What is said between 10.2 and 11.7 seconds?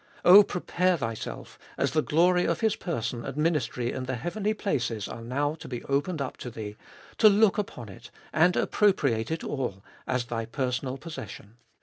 thy personal posses sion.